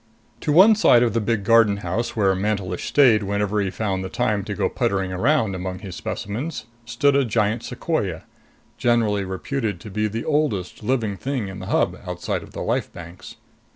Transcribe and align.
To 0.39 0.51
one 0.51 0.73
side 0.73 1.03
of 1.03 1.13
the 1.13 1.21
big 1.21 1.43
garden 1.43 1.77
house, 1.85 2.15
where 2.15 2.33
Mantelish 2.33 2.85
stayed 2.87 3.21
whenever 3.21 3.61
he 3.61 3.69
found 3.69 4.03
the 4.03 4.09
time 4.09 4.43
to 4.45 4.55
go 4.55 4.67
puttering 4.67 5.13
around 5.13 5.53
among 5.53 5.77
his 5.77 5.95
specimens, 5.95 6.65
stood 6.85 7.15
a 7.15 7.23
giant 7.23 7.61
sequoia, 7.61 8.23
generally 8.79 9.23
reputed 9.25 9.79
to 9.81 9.91
be 9.91 10.07
the 10.07 10.25
oldest 10.25 10.81
living 10.81 11.17
thing 11.17 11.49
in 11.49 11.59
the 11.59 11.67
Hub 11.67 11.95
outside 12.03 12.41
of 12.41 12.49
the 12.53 12.61
Life 12.63 12.91
Banks. 12.91 13.35